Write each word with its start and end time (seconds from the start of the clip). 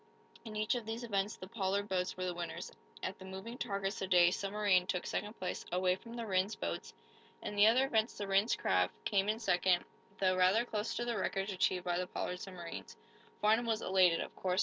In 0.43 0.55
each 0.55 0.73
of 0.73 0.87
these 0.87 1.03
events 1.03 1.35
the 1.35 1.45
Pollard 1.45 1.87
boats 1.87 2.17
were 2.17 2.25
the 2.25 2.33
winners. 2.33 2.71
At 3.03 3.19
the 3.19 3.25
moving 3.25 3.55
targets 3.55 3.99
the 3.99 4.07
Day 4.07 4.31
Submarine 4.31 4.87
took 4.87 5.05
second 5.05 5.33
place 5.37 5.63
away 5.71 5.95
from 5.95 6.15
the 6.15 6.25
Rhinds 6.25 6.55
boats; 6.55 6.91
in 7.43 7.55
the 7.55 7.67
other 7.67 7.85
events 7.85 8.17
the 8.17 8.27
Rhinds 8.27 8.55
craft 8.55 8.95
came 9.05 9.29
in 9.29 9.37
second, 9.37 9.85
though 10.17 10.35
rather 10.35 10.65
close 10.65 10.95
to 10.95 11.05
the 11.05 11.19
records 11.19 11.53
achieved 11.53 11.85
by 11.85 11.99
the 11.99 12.07
Pollard 12.07 12.39
submarines. 12.39 12.97
Farnum 13.41 13.67
was 13.67 13.83
elated, 13.83 14.21
of 14.21 14.35
course. 14.35 14.59